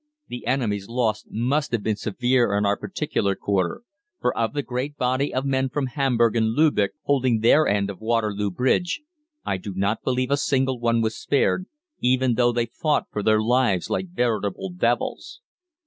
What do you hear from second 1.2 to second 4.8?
must have been severe in our particular quarter, for of the